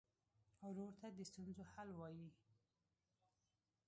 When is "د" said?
1.17-1.19